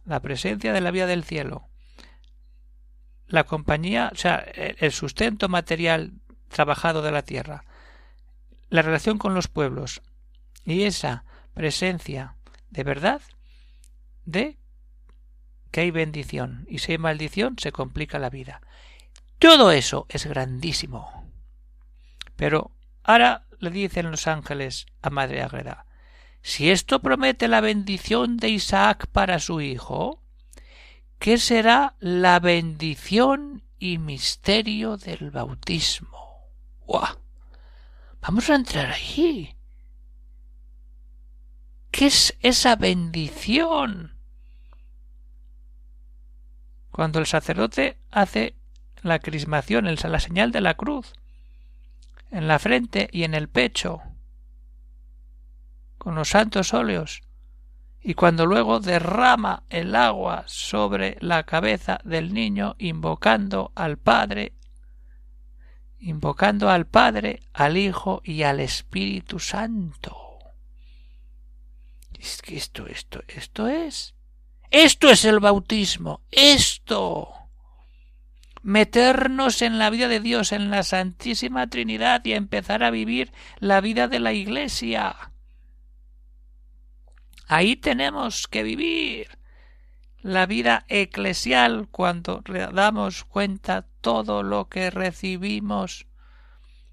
la 0.04 0.20
presencia 0.20 0.74
de 0.74 0.82
la 0.82 0.92
vida 0.92 1.08
del 1.08 1.24
cielo, 1.24 1.70
la 3.28 3.46
compañía, 3.46 4.10
o 4.12 4.18
sea, 4.18 4.40
el 4.40 4.92
sustento 4.92 5.48
material 5.48 6.12
trabajado 6.50 7.02
de 7.02 7.12
la 7.12 7.22
tierra, 7.22 7.64
la 8.72 8.82
relación 8.82 9.20
con 9.20 9.36
los 9.36 9.50
pueblos 9.50 10.01
y 10.66 10.84
esa 10.84 11.25
presencia 11.54 12.38
de 12.70 12.84
verdad 12.84 13.22
de 14.25 14.58
que 15.72 15.82
hay 15.82 15.92
bendición 15.92 16.66
y 16.70 16.80
si 16.80 16.94
hay 16.94 16.98
maldición 16.98 17.58
se 17.60 17.74
complica 17.74 18.18
la 18.18 18.30
vida. 18.30 18.62
Todo 19.40 19.72
eso 19.72 20.06
es 20.10 20.25
grandísimo. 20.25 21.30
Pero 22.38 22.72
ahora 23.04 23.46
le 23.60 23.72
dicen 23.72 24.10
los 24.10 24.25
ángeles 24.28 24.86
a 25.01 25.10
Madre 25.10 25.42
Agreda, 25.42 25.86
si 26.42 26.72
esto 26.72 27.01
promete 27.01 27.50
la 27.50 27.60
bendición 27.60 28.38
de 28.38 28.50
Isaac 28.50 29.08
para 29.08 29.40
su 29.40 29.60
hijo, 29.60 30.24
¿qué 31.20 31.38
será 31.38 31.96
la 32.00 32.40
bendición 32.40 33.63
y 33.78 33.98
misterio 33.98 34.96
del 34.96 35.30
bautismo? 35.30 36.48
¡Guau! 36.86 37.22
Vamos 38.22 38.50
a 38.50 38.56
entrar 38.56 38.92
allí. 38.92 39.56
¿Qué 41.90 42.06
es 42.08 42.38
esa 42.42 42.75
bendición? 42.75 44.16
Cuando 46.92 47.20
el 47.20 47.25
sacerdote 47.25 47.98
hace 48.12 48.56
la 49.01 49.20
crismación, 49.20 49.86
la 49.86 50.20
señal 50.20 50.51
de 50.51 50.62
la 50.62 50.75
cruz, 50.75 51.13
en 52.30 52.48
la 52.48 52.60
frente 52.60 53.10
y 53.12 53.24
en 53.24 53.34
el 53.34 53.50
pecho, 53.50 54.01
con 55.98 56.16
los 56.16 56.30
santos 56.30 56.74
óleos, 56.74 57.22
y 58.01 58.13
cuando 58.13 58.46
luego 58.46 58.80
derrama 58.80 59.63
el 59.70 59.96
agua 59.96 60.44
sobre 60.48 61.18
la 61.22 61.44
cabeza 61.44 62.00
del 62.04 62.34
niño, 62.34 62.75
invocando 62.78 63.72
al 63.75 63.98
Padre, 63.98 64.54
invocando 66.01 66.70
al 66.70 66.88
Padre, 66.88 67.41
al 67.53 67.77
Hijo 67.77 68.22
y 68.25 68.43
al 68.43 68.60
Espíritu 68.60 69.39
Santo. 69.39 70.17
Es 72.20 72.41
que 72.41 72.58
esto, 72.58 72.88
esto, 72.88 73.24
esto 73.27 73.67
es. 73.67 74.15
Esto 74.70 75.10
es 75.10 75.25
el 75.25 75.39
bautismo. 75.39 76.22
Esto. 76.31 77.34
Meternos 78.63 79.62
en 79.62 79.79
la 79.79 79.89
vida 79.89 80.08
de 80.08 80.20
Dios, 80.20 80.51
en 80.51 80.70
la 80.70 80.84
Santísima 80.84 81.67
Trinidad 81.67 82.24
y 82.25 82.34
empezar 82.34 82.84
a 82.84 82.91
vivir 82.91 83.31
la 83.60 83.81
vida 83.81 84.08
de 84.08 84.20
la 84.20 84.34
Iglesia. 84.34 85.31
Ahí 87.48 87.75
tenemos 87.75 88.48
que 88.48 88.63
vivir 88.63 89.40
la 90.22 90.46
vida 90.46 90.86
eclesial 90.88 91.88
cuando 91.90 92.44
damos 92.74 93.24
cuenta 93.24 93.88
todo 94.01 94.44
lo 94.44 94.70
que 94.70 94.90
recibimos 94.90 96.08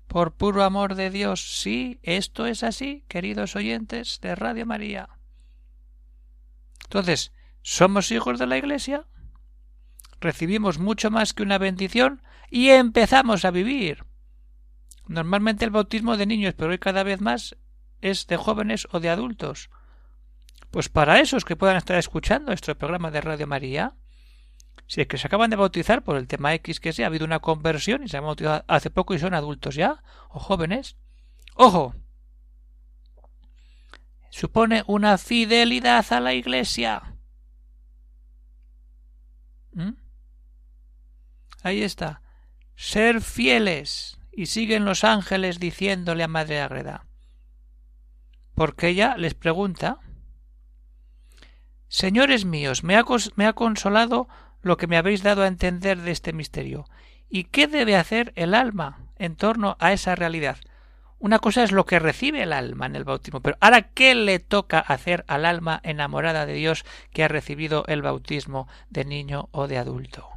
por 0.06 0.32
puro 0.34 0.64
amor 0.64 0.94
de 0.94 1.10
Dios. 1.10 1.60
Sí, 1.60 2.00
esto 2.02 2.46
es 2.46 2.62
así, 2.62 3.04
queridos 3.08 3.56
oyentes 3.56 4.20
de 4.20 4.34
Radio 4.34 4.66
María. 4.66 5.10
Entonces, 6.84 7.32
¿somos 7.62 8.10
hijos 8.10 8.38
de 8.38 8.46
la 8.46 8.56
Iglesia? 8.56 9.06
Recibimos 10.20 10.78
mucho 10.78 11.10
más 11.10 11.34
que 11.34 11.42
una 11.42 11.58
bendición 11.58 12.22
y 12.50 12.70
empezamos 12.70 13.44
a 13.44 13.50
vivir. 13.50 14.04
Normalmente 15.06 15.64
el 15.64 15.70
bautismo 15.70 16.16
de 16.16 16.26
niños, 16.26 16.54
pero 16.56 16.70
hoy 16.70 16.78
cada 16.78 17.02
vez 17.02 17.20
más 17.20 17.56
es 18.00 18.26
de 18.26 18.36
jóvenes 18.36 18.88
o 18.90 19.00
de 19.00 19.10
adultos. 19.10 19.70
Pues 20.70 20.88
para 20.88 21.20
esos 21.20 21.44
que 21.44 21.56
puedan 21.56 21.76
estar 21.76 21.96
escuchando 21.96 22.52
este 22.52 22.74
programa 22.74 23.10
de 23.10 23.20
Radio 23.20 23.46
María, 23.46 23.94
si 24.86 25.00
es 25.00 25.06
que 25.06 25.18
se 25.18 25.26
acaban 25.26 25.50
de 25.50 25.56
bautizar 25.56 26.02
por 26.02 26.16
el 26.16 26.26
tema 26.26 26.54
X 26.54 26.80
que 26.80 26.92
sea, 26.92 27.06
ha 27.06 27.08
habido 27.08 27.24
una 27.24 27.40
conversión 27.40 28.02
y 28.02 28.08
se 28.08 28.16
han 28.16 28.24
bautizado 28.24 28.64
hace 28.68 28.90
poco 28.90 29.14
y 29.14 29.18
son 29.18 29.34
adultos 29.34 29.74
ya, 29.74 30.02
o 30.28 30.38
jóvenes, 30.38 30.96
ojo, 31.54 31.94
supone 34.30 34.82
una 34.86 35.18
fidelidad 35.18 36.04
a 36.12 36.20
la 36.20 36.34
Iglesia. 36.34 37.14
¿Mm? 39.72 39.92
Ahí 41.62 41.82
está. 41.82 42.22
Ser 42.76 43.20
fieles. 43.20 44.18
Y 44.32 44.46
siguen 44.46 44.84
los 44.84 45.02
ángeles 45.02 45.58
diciéndole 45.58 46.22
a 46.22 46.28
Madre 46.28 46.60
Agreda. 46.60 47.06
Porque 48.54 48.88
ella 48.88 49.16
les 49.16 49.34
pregunta 49.34 49.98
Señores 51.88 52.44
míos, 52.44 52.84
me 52.84 52.96
ha, 52.96 53.52
consolado 53.54 54.28
lo 54.60 54.76
que 54.76 54.86
me 54.86 54.98
habéis 54.98 55.22
dado 55.22 55.42
a 55.42 55.46
entender 55.46 55.98
de 55.98 56.10
este 56.10 56.34
misterio. 56.34 56.84
¿Y 57.30 57.44
qué 57.44 57.66
debe 57.66 57.96
hacer 57.96 58.32
el 58.36 58.54
alma 58.54 58.98
en 59.16 59.36
torno 59.36 59.76
a 59.80 59.92
esa 59.92 60.14
realidad? 60.14 60.58
Una 61.18 61.38
cosa 61.38 61.64
es 61.64 61.72
lo 61.72 61.86
que 61.86 61.98
recibe 61.98 62.42
el 62.42 62.52
alma 62.52 62.86
en 62.86 62.94
el 62.94 63.04
bautismo, 63.04 63.40
pero 63.40 63.56
ahora 63.60 63.82
¿qué 63.82 64.14
le 64.14 64.38
toca 64.38 64.78
hacer 64.78 65.24
al 65.28 65.46
alma 65.46 65.80
enamorada 65.82 66.46
de 66.46 66.52
Dios 66.52 66.84
que 67.12 67.24
ha 67.24 67.28
recibido 67.28 67.84
el 67.88 68.02
bautismo 68.02 68.68
de 68.90 69.04
niño 69.04 69.48
o 69.50 69.66
de 69.66 69.78
adulto? 69.78 70.28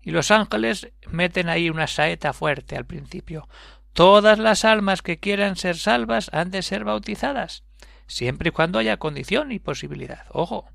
Y 0.00 0.10
los 0.10 0.30
ángeles 0.30 0.88
meten 1.06 1.48
ahí 1.48 1.70
una 1.70 1.86
saeta 1.86 2.32
fuerte 2.32 2.76
al 2.76 2.84
principio. 2.84 3.48
Todas 3.92 4.38
las 4.38 4.64
almas 4.64 5.02
que 5.02 5.18
quieran 5.18 5.56
ser 5.56 5.76
salvas 5.76 6.30
han 6.32 6.50
de 6.50 6.62
ser 6.62 6.84
bautizadas 6.84 7.62
siempre 8.06 8.48
y 8.48 8.52
cuando 8.52 8.78
haya 8.78 8.96
condición 8.96 9.52
y 9.52 9.58
posibilidad. 9.58 10.26
Ojo. 10.30 10.68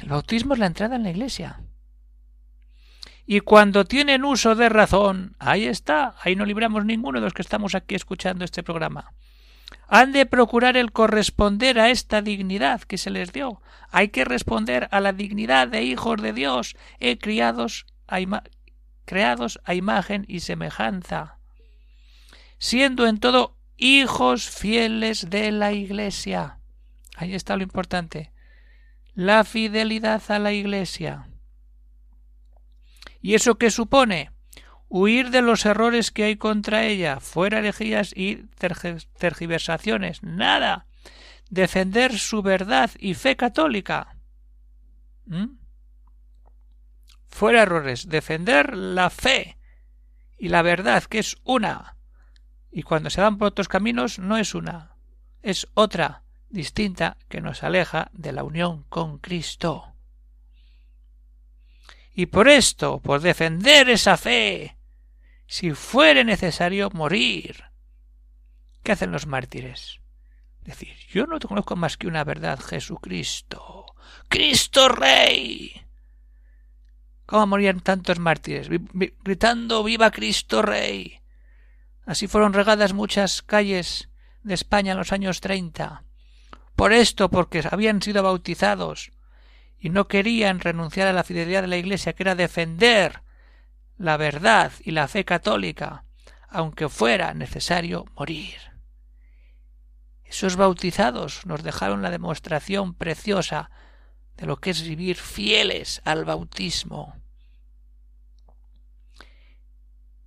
El 0.00 0.08
bautismo 0.08 0.54
es 0.54 0.60
la 0.60 0.66
entrada 0.66 0.96
en 0.96 1.04
la 1.04 1.10
iglesia. 1.10 1.60
Y 3.26 3.40
cuando 3.40 3.84
tienen 3.84 4.24
uso 4.24 4.54
de 4.54 4.68
razón, 4.68 5.34
ahí 5.38 5.66
está, 5.66 6.14
ahí 6.22 6.36
no 6.36 6.44
libramos 6.44 6.84
ninguno 6.84 7.18
de 7.18 7.24
los 7.24 7.34
que 7.34 7.42
estamos 7.42 7.74
aquí 7.74 7.94
escuchando 7.94 8.44
este 8.44 8.62
programa. 8.62 9.12
Han 9.88 10.12
de 10.12 10.26
procurar 10.26 10.76
el 10.76 10.92
corresponder 10.92 11.80
a 11.80 11.90
esta 11.90 12.22
dignidad 12.22 12.82
que 12.82 12.98
se 12.98 13.10
les 13.10 13.32
dio. 13.32 13.60
Hay 13.90 14.08
que 14.10 14.24
responder 14.24 14.88
a 14.92 15.00
la 15.00 15.12
dignidad 15.12 15.66
de 15.66 15.82
hijos 15.82 16.22
de 16.22 16.32
Dios, 16.32 16.76
he 17.00 17.18
criados 17.18 17.86
creados 19.04 19.60
a 19.64 19.74
imagen 19.74 20.24
y 20.28 20.40
semejanza 20.40 21.36
siendo 22.58 23.06
en 23.06 23.18
todo 23.18 23.55
hijos 23.76 24.48
fieles 24.48 25.30
de 25.30 25.50
la 25.52 25.72
Iglesia. 25.72 26.58
Ahí 27.16 27.34
está 27.34 27.56
lo 27.56 27.62
importante. 27.62 28.32
La 29.14 29.44
fidelidad 29.44 30.22
a 30.28 30.38
la 30.38 30.52
Iglesia. 30.52 31.28
¿Y 33.20 33.34
eso 33.34 33.56
qué 33.56 33.70
supone? 33.70 34.30
Huir 34.88 35.30
de 35.30 35.42
los 35.42 35.66
errores 35.66 36.10
que 36.12 36.24
hay 36.24 36.36
contra 36.36 36.84
ella, 36.84 37.18
fuera 37.18 37.58
herejías 37.58 38.12
y 38.14 38.44
tergiversaciones. 39.18 40.22
Nada. 40.22 40.86
Defender 41.50 42.18
su 42.18 42.42
verdad 42.42 42.90
y 42.98 43.14
fe 43.14 43.36
católica. 43.36 44.16
¿Mm? 45.24 45.56
Fuera 47.28 47.62
errores. 47.62 48.08
Defender 48.08 48.76
la 48.76 49.10
fe 49.10 49.56
y 50.38 50.48
la 50.48 50.62
verdad, 50.62 51.04
que 51.04 51.18
es 51.18 51.36
una. 51.44 51.95
Y 52.70 52.82
cuando 52.82 53.10
se 53.10 53.20
van 53.20 53.38
por 53.38 53.48
otros 53.48 53.68
caminos, 53.68 54.18
no 54.18 54.36
es 54.36 54.54
una, 54.54 54.96
es 55.42 55.68
otra, 55.74 56.22
distinta, 56.48 57.16
que 57.28 57.40
nos 57.40 57.62
aleja 57.62 58.10
de 58.12 58.32
la 58.32 58.44
unión 58.44 58.84
con 58.88 59.18
Cristo. 59.18 59.94
Y 62.14 62.26
por 62.26 62.48
esto, 62.48 63.00
por 63.00 63.20
defender 63.20 63.90
esa 63.90 64.16
fe, 64.16 64.76
si 65.46 65.72
fuere 65.72 66.24
necesario 66.24 66.90
morir. 66.90 67.64
¿Qué 68.82 68.92
hacen 68.92 69.12
los 69.12 69.26
mártires? 69.26 70.00
Decir, 70.62 70.96
yo 71.08 71.26
no 71.26 71.38
te 71.38 71.46
conozco 71.46 71.76
más 71.76 71.96
que 71.96 72.06
una 72.06 72.24
verdad, 72.24 72.58
Jesucristo. 72.58 73.86
Cristo 74.28 74.88
Rey. 74.88 75.80
¿Cómo 77.26 77.46
morían 77.46 77.80
tantos 77.80 78.18
mártires? 78.18 78.68
Gritando 79.22 79.84
Viva 79.84 80.10
Cristo 80.10 80.62
Rey. 80.62 81.20
Así 82.06 82.28
fueron 82.28 82.52
regadas 82.52 82.94
muchas 82.94 83.42
calles 83.42 84.08
de 84.44 84.54
España 84.54 84.92
en 84.92 84.98
los 84.98 85.12
años 85.12 85.40
treinta. 85.40 86.04
Por 86.76 86.92
esto, 86.92 87.28
porque 87.28 87.62
habían 87.68 88.00
sido 88.00 88.22
bautizados 88.22 89.12
y 89.78 89.90
no 89.90 90.06
querían 90.06 90.60
renunciar 90.60 91.08
a 91.08 91.12
la 91.12 91.24
fidelidad 91.24 91.62
de 91.62 91.68
la 91.68 91.76
Iglesia, 91.76 92.12
que 92.12 92.22
era 92.22 92.34
defender 92.34 93.22
la 93.98 94.16
verdad 94.16 94.72
y 94.84 94.92
la 94.92 95.08
fe 95.08 95.24
católica, 95.24 96.04
aunque 96.48 96.88
fuera 96.88 97.34
necesario 97.34 98.04
morir. 98.16 98.56
Esos 100.24 100.56
bautizados 100.56 101.44
nos 101.44 101.62
dejaron 101.62 102.02
la 102.02 102.10
demostración 102.10 102.94
preciosa 102.94 103.70
de 104.36 104.46
lo 104.46 104.58
que 104.58 104.70
es 104.70 104.82
vivir 104.82 105.16
fieles 105.16 106.02
al 106.04 106.24
bautismo. 106.24 107.16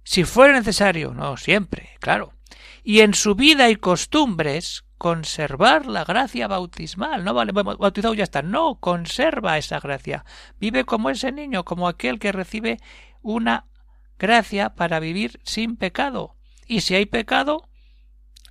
Si 0.09 0.23
fuera 0.23 0.53
necesario, 0.53 1.13
no 1.13 1.37
siempre, 1.37 1.91
claro, 1.99 2.33
y 2.83 3.01
en 3.01 3.13
su 3.13 3.35
vida 3.35 3.69
y 3.69 3.75
costumbres 3.75 4.83
conservar 4.97 5.85
la 5.85 6.03
gracia 6.03 6.47
bautismal. 6.47 7.23
No 7.23 7.35
vale, 7.35 7.51
bautizado 7.51 8.15
ya 8.15 8.23
está. 8.23 8.41
No, 8.41 8.79
conserva 8.79 9.59
esa 9.59 9.79
gracia. 9.79 10.25
Vive 10.59 10.83
como 10.83 11.11
ese 11.11 11.31
niño, 11.31 11.63
como 11.63 11.87
aquel 11.87 12.17
que 12.17 12.31
recibe 12.31 12.79
una 13.21 13.67
gracia 14.17 14.73
para 14.73 14.99
vivir 14.99 15.41
sin 15.43 15.77
pecado. 15.77 16.35
Y 16.65 16.81
si 16.81 16.95
hay 16.95 17.05
pecado, 17.05 17.69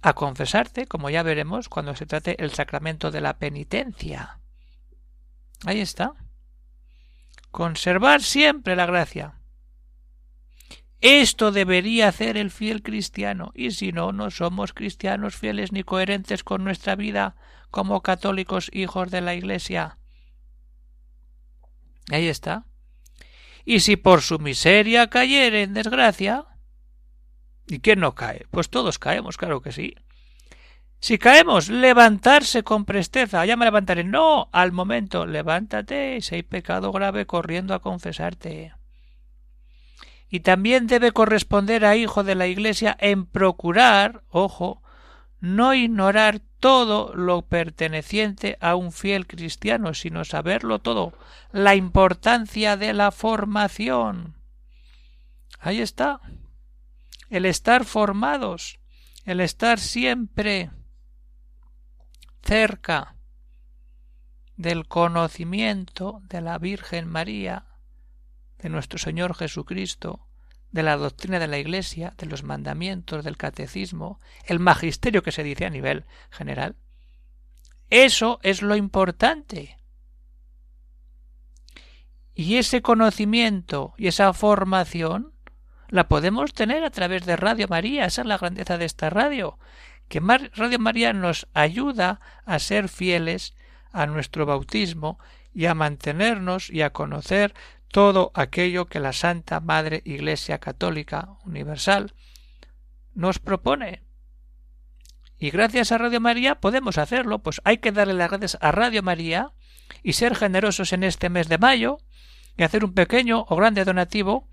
a 0.01 0.13
confesarte, 0.13 0.87
como 0.87 1.11
ya 1.11 1.25
veremos 1.25 1.69
cuando 1.69 1.97
se 1.97 2.07
trate 2.07 2.41
el 2.41 2.53
sacramento 2.53 3.11
de 3.11 3.21
la 3.21 3.37
penitencia. 3.39 4.39
Ahí 5.67 5.81
está. 5.81 6.13
Conservar 7.51 8.23
siempre 8.23 8.77
la 8.77 8.87
gracia. 8.87 9.38
Esto 11.01 11.53
debería 11.53 12.09
hacer 12.09 12.37
el 12.37 12.51
fiel 12.51 12.83
cristiano, 12.83 13.53
y 13.55 13.71
si 13.71 13.93
no, 13.93 14.13
no 14.13 14.31
somos 14.31 14.73
cristianos 14.73 15.37
fieles 15.37 15.71
ni 15.71 15.85
coherentes 15.85 16.43
con 16.43 16.65
nuestra 16.65 16.97
vida 16.97 17.37
como 17.71 18.03
católicos 18.03 18.69
hijos 18.73 19.11
de 19.11 19.21
la 19.21 19.35
Iglesia. 19.35 19.99
Ahí 22.11 22.27
está. 22.27 22.65
Y 23.65 23.81
si 23.81 23.97
por 23.97 24.23
su 24.23 24.39
miseria 24.39 25.09
cayere 25.09 25.63
en 25.63 25.75
desgracia. 25.75 26.47
¿Y 27.67 27.81
quién 27.81 28.01
no 28.01 28.15
cae? 28.15 28.47
Pues 28.51 28.71
todos 28.71 28.99
caemos, 28.99 29.37
claro 29.37 29.61
que 29.61 29.73
sí. 29.73 29.95
Si 31.01 31.19
caemos, 31.19 31.69
levantarse 31.69 32.65
con 32.65 32.85
presteza. 32.85 33.45
Ya 33.45 33.57
me 33.57 33.67
levantaré. 33.67 34.05
No, 34.05 34.49
al 34.53 34.73
momento, 34.73 35.27
levántate. 35.27 36.21
Si 36.23 36.37
hay 36.37 36.43
pecado 36.43 36.91
grave, 36.91 37.27
corriendo 37.27 37.75
a 37.75 37.81
confesarte. 37.81 38.73
Y 40.31 40.41
también 40.41 40.87
debe 40.87 41.13
corresponder 41.13 41.85
a 41.85 41.97
hijo 41.97 42.23
de 42.23 42.35
la 42.35 42.47
Iglesia 42.47 42.97
en 43.01 43.25
procurar, 43.27 44.23
ojo, 44.29 44.83
no 45.41 45.75
ignorar 45.75 46.41
todo 46.61 47.15
lo 47.15 47.43
perteneciente 47.43 48.59
a 48.61 48.75
un 48.75 48.93
fiel 48.93 49.27
cristiano, 49.27 49.95
sino 49.95 50.25
saberlo 50.25 50.81
todo, 50.81 51.13
la 51.53 51.75
importancia 51.75 52.77
de 52.77 52.93
la 52.93 53.11
formación. 53.11 54.37
Ahí 55.61 55.81
está. 55.81 56.21
El 57.31 57.45
estar 57.45 57.85
formados, 57.85 58.81
el 59.25 59.41
estar 59.41 59.79
siempre 59.79 60.71
cerca 62.43 63.17
del 64.57 64.89
conocimiento 64.89 66.21
de 66.25 66.41
la 66.41 66.59
Virgen 66.59 67.07
María, 67.07 67.68
de 68.59 68.69
nuestro 68.69 68.99
Señor 68.99 69.35
Jesucristo, 69.35 70.27
de 70.71 70.83
la 70.83 70.97
doctrina 70.97 71.39
de 71.39 71.49
la 71.49 71.59
Iglesia, 71.59 72.15
de 72.19 72.27
los 72.27 72.43
mandamientos, 72.43 73.25
del 73.25 73.37
catecismo, 73.37 74.21
el 74.45 74.59
magisterio 74.59 75.23
que 75.23 75.33
se 75.33 75.43
dice 75.43 75.67
a 75.67 75.71
nivel 75.71 76.05
general. 76.31 76.77
Eso 77.91 78.39
es 78.43 78.63
lo 78.63 78.77
importante. 78.77 79.79
Y 82.35 82.57
ese 82.57 82.83
conocimiento 82.83 83.95
y 83.97 84.09
esa 84.09 84.33
formación 84.33 85.33
la 85.89 86.07
podemos 86.07 86.53
tener 86.53 86.85
a 86.85 86.91
través 86.91 87.25
de 87.25 87.37
Radio 87.37 87.67
María. 87.69 88.05
Esa 88.05 88.23
es 88.23 88.27
la 88.29 88.39
grandeza 88.39 88.79
de 88.79 88.85
esta 88.85 89.11
radio, 89.11 89.59
que 90.09 90.21
Radio 90.21 90.79
María 90.79 91.13
nos 91.13 91.49
ayuda 91.55 92.21
a 92.45 92.59
ser 92.59 92.89
fieles 92.89 93.55
a 93.91 94.07
nuestro 94.07 94.45
bautismo 94.47 95.19
y 95.55 95.67
a 95.67 95.75
mantenernos 95.75 96.71
y 96.71 96.83
a 96.83 96.91
conocer 96.91 97.55
todo 97.91 98.31
aquello 98.35 98.87
que 98.87 99.01
la 99.01 99.13
Santa 99.13 99.61
Madre 99.61 100.03
Iglesia 100.05 100.59
Católica 100.59 101.37
Universal 101.45 102.15
nos 103.15 103.39
propone. 103.39 104.03
Y 105.39 105.51
gracias 105.51 105.93
a 105.93 105.99
Radio 105.99 106.21
María 106.21 106.57
podemos 106.57 106.99
hacerlo, 106.99 107.41
pues 107.41 107.61
hay 107.65 107.79
que 107.79 107.93
darle 107.93 108.15
las 108.15 108.31
gracias 108.31 108.59
a 108.61 108.73
Radio 108.73 109.03
María 109.03 109.53
y 110.03 110.15
ser 110.15 110.35
generosos 110.35 110.93
en 110.93 111.05
este 111.05 111.31
mes 111.31 111.49
de 111.49 111.59
mayo 111.59 111.99
y 112.57 112.65
hacer 112.65 112.85
un 112.85 112.93
pequeño 112.93 113.47
o 113.49 113.57
grande 113.57 113.85
donativo 113.85 114.49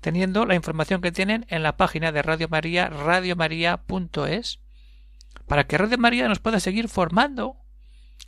teniendo 0.00 0.44
la 0.44 0.54
información 0.54 1.00
que 1.00 1.12
tienen 1.12 1.46
en 1.48 1.62
la 1.62 1.76
página 1.76 2.12
de 2.12 2.22
Radio 2.22 2.48
María, 2.48 2.88
radiomaria.es 2.88 4.60
para 5.46 5.66
que 5.66 5.78
Radio 5.78 5.98
María 5.98 6.28
nos 6.28 6.40
pueda 6.40 6.60
seguir 6.60 6.88
formando 6.88 7.56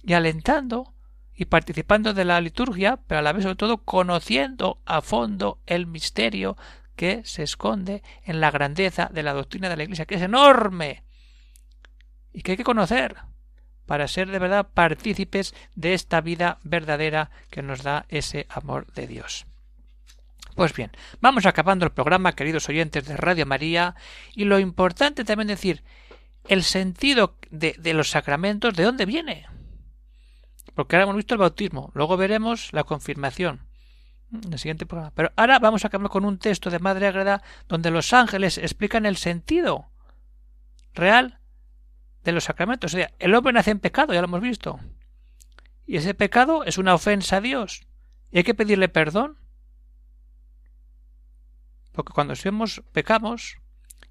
y 0.03 0.15
alentando 0.15 0.95
y 1.39 1.45
participando 1.45 2.15
de 2.15 2.25
la 2.25 2.41
liturgia, 2.41 2.99
pero 3.07 3.21
a 3.21 3.23
la 3.23 3.33
vez 3.33 3.45
sobre 3.45 3.55
todo 3.55 3.79
conociendo 3.79 4.83
a 4.85 5.01
fondo 5.01 5.61
el 5.67 5.87
misterio 5.87 6.57
que 6.97 7.23
se 7.25 7.45
esconde 7.45 8.03
en 8.25 8.41
la 8.41 8.51
grandeza 8.51 9.09
de 9.13 9.23
la 9.23 9.35
doctrina 9.35 9.69
de 9.69 9.77
la 9.77 9.85
Iglesia, 9.85 10.05
que 10.05 10.17
es 10.17 10.23
enorme 10.23 11.05
y 12.33 12.43
que 12.43 12.51
hay 12.51 12.57
que 12.57 12.65
conocer 12.65 13.17
para 13.87 14.09
ser 14.09 14.29
de 14.29 14.41
verdad 14.41 14.67
partícipes 14.75 15.55
de 15.77 15.95
esta 15.95 16.21
vida 16.21 16.59
verdadera 16.65 17.31
que 17.51 17.63
nos 17.63 17.85
da 17.85 18.05
ese 18.09 18.47
amor 18.51 18.93
de 18.95 19.07
Dios. 19.07 19.47
Pues 20.57 20.75
bien, 20.75 20.91
vamos 21.21 21.47
acabando 21.47 21.87
el 21.87 21.93
programa, 21.93 22.35
queridos 22.35 22.69
oyentes 22.69 23.07
de 23.07 23.17
Radio 23.17 23.47
María, 23.47 23.95
y 24.35 24.45
lo 24.45 24.59
importante 24.59 25.25
también 25.25 25.47
decir, 25.47 25.85
el 26.49 26.65
sentido 26.65 27.37
de, 27.51 27.77
de 27.79 27.95
los 27.95 28.11
sacramentos, 28.11 28.75
¿de 28.75 28.83
dónde 28.83 29.07
viene? 29.07 29.47
Porque 30.79 30.95
ahora 30.95 31.07
hemos 31.07 31.17
visto 31.17 31.35
el 31.35 31.41
bautismo, 31.41 31.91
luego 31.93 32.17
veremos 32.17 32.73
la 32.73 32.85
confirmación 32.85 33.67
en 34.33 34.53
el 34.53 34.61
siguiente 34.61 34.87
programa. 34.87 35.11
Pero 35.13 35.33
ahora 35.35 35.59
vamos 35.59 35.83
a 35.83 35.89
acabar 35.89 36.09
con 36.09 36.25
un 36.25 36.39
texto 36.39 36.71
de 36.71 36.79
Madre 36.79 37.09
Agreda 37.09 37.43
donde 37.67 37.91
los 37.91 38.13
ángeles 38.13 38.59
explican 38.59 39.05
el 39.05 39.17
sentido 39.17 39.91
real 40.95 41.41
de 42.23 42.31
los 42.31 42.45
sacramentos. 42.45 42.95
O 42.95 42.97
sea, 42.97 43.11
el 43.19 43.35
hombre 43.35 43.53
nace 43.55 43.73
en 43.73 43.81
pecado, 43.81 44.15
ya 44.15 44.21
lo 44.21 44.29
hemos 44.29 44.41
visto. 44.41 44.79
Y 45.85 45.97
ese 45.97 46.15
pecado 46.15 46.63
es 46.63 46.79
una 46.79 46.95
ofensa 46.95 47.39
a 47.39 47.41
Dios. 47.41 47.83
Y 48.31 48.39
hay 48.39 48.45
que 48.45 48.55
pedirle 48.55 48.89
perdón. 48.89 49.37
Porque 51.91 52.13
cuando 52.13 52.37
somos 52.37 52.85
pecamos 52.93 53.57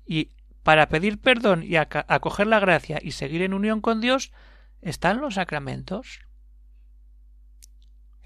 y 0.06 0.32
para 0.64 0.90
pedir 0.90 1.18
perdón 1.22 1.64
y 1.64 1.78
acoger 1.78 2.48
la 2.48 2.60
gracia 2.60 3.00
y 3.02 3.12
seguir 3.12 3.42
en 3.42 3.54
unión 3.54 3.80
con 3.80 4.02
Dios 4.02 4.34
están 4.82 5.22
los 5.22 5.36
sacramentos. 5.36 6.27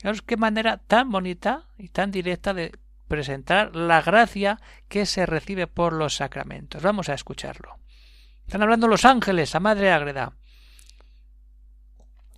Fijaros 0.02 0.24
qué 0.24 0.36
manera 0.36 0.78
tan 0.78 1.12
bonita 1.12 1.68
y 1.78 1.90
tan 1.90 2.10
directa 2.10 2.56
de 2.56 2.72
presentar 3.08 3.76
la 3.76 4.02
gracia 4.02 4.60
que 4.88 5.06
se 5.06 5.28
recibe 5.28 5.68
por 5.68 5.94
los 5.94 6.16
sacramentos. 6.16 6.82
Vamos 6.82 7.08
a 7.08 7.14
escucharlo. 7.14 7.78
Están 8.48 8.64
hablando 8.64 8.88
los 8.88 9.06
ángeles 9.06 9.54
a 9.54 9.60
Madre 9.60 9.92
Ágreda. 9.92 10.34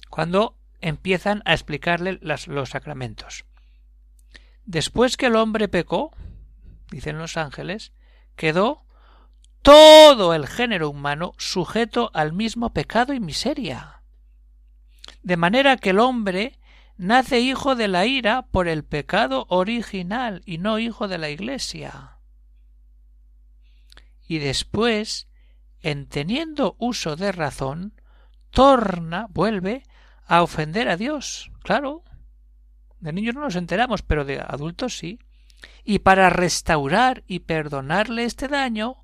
Cuando 0.10 0.58
empiezan 0.82 1.42
a 1.46 1.54
explicarle 1.54 2.20
los 2.22 2.70
sacramentos. 2.70 3.46
Después 4.66 5.16
que 5.16 5.28
el 5.28 5.38
hombre 5.38 5.70
pecó, 5.70 6.12
dicen 6.92 7.18
los 7.18 7.38
ángeles, 7.38 7.94
quedó 8.36 8.84
todo 9.62 10.34
el 10.34 10.48
género 10.48 10.90
humano 10.90 11.32
sujeto 11.38 12.12
al 12.14 12.34
mismo 12.34 12.74
pecado 12.74 13.14
y 13.14 13.22
miseria. 13.22 14.02
De 15.22 15.38
manera 15.38 15.78
que 15.78 15.92
el 15.92 16.00
hombre 16.00 16.60
nace 16.98 17.40
hijo 17.40 17.76
de 17.76 17.88
la 17.88 18.06
ira 18.06 18.44
por 18.44 18.68
el 18.68 18.84
pecado 18.84 19.46
original 19.50 20.42
y 20.46 20.58
no 20.58 20.80
hijo 20.80 21.08
de 21.08 21.18
la 21.18 21.30
Iglesia. 21.30 22.18
Y 24.28 24.40
después, 24.40 25.28
en 25.82 26.08
teniendo 26.08 26.76
uso 26.80 27.16
de 27.16 27.32
razón, 27.32 27.94
torna, 28.50 29.28
vuelve 29.30 29.84
a 30.26 30.44
ofender 30.44 30.88
a 30.90 30.98
Dios. 30.98 31.52
Claro. 31.64 32.04
De 33.00 33.12
niños 33.12 33.36
no 33.36 33.42
nos 33.42 33.56
enteramos, 33.56 34.02
pero 34.02 34.24
de 34.24 34.40
adultos 34.40 34.98
sí. 34.98 35.20
Y 35.84 36.00
para 36.00 36.30
restaurar 36.30 37.24
y 37.28 37.40
perdonarle 37.40 38.24
este 38.24 38.48
daño, 38.48 39.04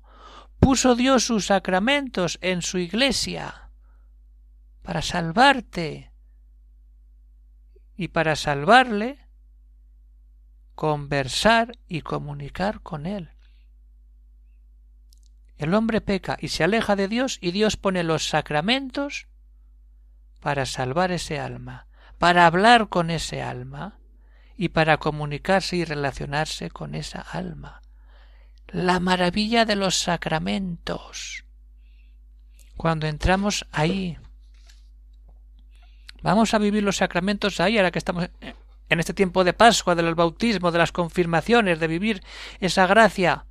puso 0.58 0.94
Dios 0.94 1.24
sus 1.24 1.46
sacramentos 1.46 2.38
en 2.40 2.62
su 2.62 2.78
iglesia 2.78 3.70
para 4.82 5.02
salvarte. 5.02 6.09
Y 8.00 8.08
para 8.08 8.34
salvarle, 8.34 9.18
conversar 10.74 11.76
y 11.86 12.00
comunicar 12.00 12.80
con 12.80 13.04
él. 13.04 13.28
El 15.58 15.74
hombre 15.74 16.00
peca 16.00 16.38
y 16.40 16.48
se 16.48 16.64
aleja 16.64 16.96
de 16.96 17.08
Dios 17.08 17.36
y 17.42 17.50
Dios 17.50 17.76
pone 17.76 18.02
los 18.02 18.26
sacramentos 18.26 19.28
para 20.40 20.64
salvar 20.64 21.12
ese 21.12 21.38
alma, 21.38 21.88
para 22.16 22.46
hablar 22.46 22.88
con 22.88 23.10
ese 23.10 23.42
alma 23.42 23.98
y 24.56 24.70
para 24.70 24.96
comunicarse 24.96 25.76
y 25.76 25.84
relacionarse 25.84 26.70
con 26.70 26.94
esa 26.94 27.20
alma. 27.20 27.82
La 28.68 28.98
maravilla 28.98 29.66
de 29.66 29.76
los 29.76 29.98
sacramentos. 29.98 31.44
Cuando 32.78 33.06
entramos 33.06 33.66
ahí, 33.70 34.16
vamos 36.22 36.54
a 36.54 36.58
vivir 36.58 36.82
los 36.82 36.96
sacramentos 36.96 37.60
ahí, 37.60 37.76
ahora 37.76 37.90
que 37.90 37.98
estamos 37.98 38.28
en 38.88 39.00
este 39.00 39.14
tiempo 39.14 39.44
de 39.44 39.52
Pascua, 39.52 39.94
del 39.94 40.14
bautismo, 40.14 40.72
de 40.72 40.78
las 40.78 40.92
confirmaciones, 40.92 41.78
de 41.78 41.86
vivir 41.86 42.22
esa 42.60 42.86
gracia 42.86 43.46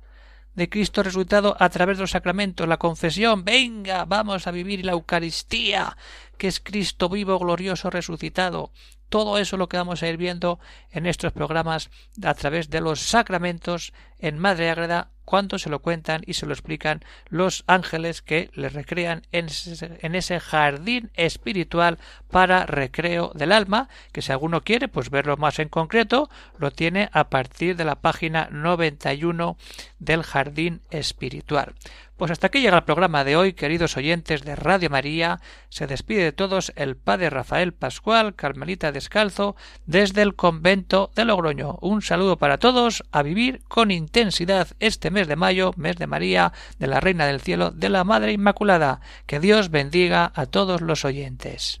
de 0.54 0.68
Cristo 0.68 1.02
resucitado 1.02 1.56
a 1.58 1.68
través 1.68 1.96
de 1.96 2.02
los 2.02 2.10
sacramentos, 2.10 2.68
la 2.68 2.76
confesión, 2.76 3.44
venga, 3.44 4.04
vamos 4.04 4.46
a 4.46 4.50
vivir 4.50 4.84
la 4.84 4.92
Eucaristía, 4.92 5.96
que 6.36 6.48
es 6.48 6.60
Cristo 6.60 7.08
vivo, 7.08 7.38
glorioso, 7.38 7.88
resucitado. 7.88 8.70
Todo 9.08 9.38
eso 9.38 9.56
lo 9.56 9.68
que 9.68 9.76
vamos 9.76 10.02
a 10.02 10.08
ir 10.08 10.16
viendo 10.16 10.60
en 10.90 11.06
estos 11.06 11.32
programas 11.32 11.90
a 12.22 12.34
través 12.34 12.70
de 12.70 12.80
los 12.80 13.00
sacramentos 13.00 13.92
en 14.18 14.38
Madre 14.38 14.70
Ágreda 14.70 15.10
cuánto 15.30 15.60
se 15.60 15.70
lo 15.70 15.78
cuentan 15.78 16.22
y 16.26 16.34
se 16.34 16.44
lo 16.44 16.52
explican 16.52 17.04
los 17.28 17.62
ángeles 17.68 18.20
que 18.20 18.50
le 18.54 18.68
recrean 18.68 19.22
en 19.30 19.46
ese, 19.46 20.40
jardín 20.40 21.12
espiritual 21.14 21.98
para 22.32 22.66
recreo 22.66 23.30
del 23.36 23.52
alma, 23.52 23.88
que 24.10 24.22
si 24.22 24.32
alguno 24.32 24.62
quiere 24.62 24.88
pues 24.88 25.08
verlo 25.08 25.36
más 25.36 25.60
en 25.60 25.68
concreto, 25.68 26.28
lo 26.58 26.72
tiene 26.72 27.10
a 27.12 27.30
partir 27.30 27.76
de 27.76 27.84
la 27.84 28.00
página 28.00 28.48
91 28.50 29.56
del 30.00 30.24
jardín 30.24 30.80
espiritual. 30.90 31.74
Pues 32.20 32.32
hasta 32.32 32.48
aquí 32.48 32.60
llega 32.60 32.76
el 32.76 32.84
programa 32.84 33.24
de 33.24 33.34
hoy, 33.34 33.54
queridos 33.54 33.96
oyentes 33.96 34.42
de 34.42 34.54
Radio 34.54 34.90
María. 34.90 35.40
Se 35.70 35.86
despide 35.86 36.22
de 36.22 36.32
todos 36.32 36.70
el 36.76 36.94
padre 36.94 37.30
Rafael 37.30 37.72
Pascual, 37.72 38.34
Carmelita 38.34 38.92
Descalzo, 38.92 39.56
desde 39.86 40.20
el 40.20 40.34
convento 40.34 41.10
de 41.16 41.24
Logroño. 41.24 41.78
Un 41.80 42.02
saludo 42.02 42.36
para 42.36 42.58
todos, 42.58 43.04
a 43.10 43.22
vivir 43.22 43.62
con 43.68 43.90
intensidad 43.90 44.68
este 44.80 45.10
mes 45.10 45.28
de 45.28 45.36
mayo, 45.36 45.72
mes 45.78 45.96
de 45.96 46.06
María, 46.06 46.52
de 46.78 46.88
la 46.88 47.00
Reina 47.00 47.24
del 47.24 47.40
Cielo, 47.40 47.70
de 47.70 47.88
la 47.88 48.04
Madre 48.04 48.32
Inmaculada. 48.32 49.00
Que 49.24 49.40
Dios 49.40 49.70
bendiga 49.70 50.30
a 50.34 50.44
todos 50.44 50.82
los 50.82 51.06
oyentes. 51.06 51.80